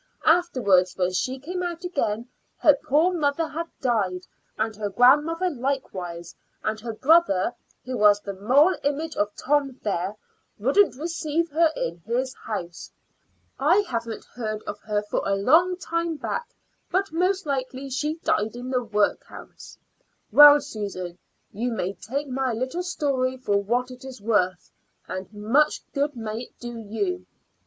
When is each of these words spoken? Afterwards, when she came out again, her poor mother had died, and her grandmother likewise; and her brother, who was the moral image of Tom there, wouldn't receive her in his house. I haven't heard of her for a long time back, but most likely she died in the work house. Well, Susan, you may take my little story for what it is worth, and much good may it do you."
Afterwards, 0.25 0.97
when 0.97 1.11
she 1.13 1.37
came 1.37 1.61
out 1.61 1.83
again, 1.83 2.27
her 2.57 2.73
poor 2.85 3.13
mother 3.13 3.47
had 3.47 3.67
died, 3.81 4.21
and 4.57 4.75
her 4.75 4.89
grandmother 4.89 5.51
likewise; 5.51 6.33
and 6.63 6.79
her 6.79 6.93
brother, 6.93 7.53
who 7.85 7.99
was 7.99 8.19
the 8.19 8.33
moral 8.33 8.75
image 8.83 9.15
of 9.15 9.35
Tom 9.35 9.79
there, 9.83 10.15
wouldn't 10.57 10.95
receive 10.95 11.51
her 11.51 11.71
in 11.75 11.97
his 11.97 12.33
house. 12.33 12.89
I 13.59 13.83
haven't 13.87 14.25
heard 14.25 14.63
of 14.63 14.79
her 14.79 15.03
for 15.03 15.21
a 15.23 15.35
long 15.35 15.77
time 15.77 16.15
back, 16.17 16.55
but 16.89 17.11
most 17.11 17.45
likely 17.45 17.87
she 17.91 18.15
died 18.23 18.55
in 18.55 18.71
the 18.71 18.81
work 18.83 19.23
house. 19.25 19.77
Well, 20.31 20.61
Susan, 20.61 21.19
you 21.51 21.71
may 21.71 21.93
take 21.93 22.27
my 22.27 22.53
little 22.53 22.81
story 22.81 23.37
for 23.37 23.61
what 23.61 23.91
it 23.91 24.03
is 24.03 24.19
worth, 24.19 24.71
and 25.07 25.31
much 25.31 25.83
good 25.93 26.15
may 26.15 26.45
it 26.45 26.57
do 26.59 26.79
you." 26.79 27.27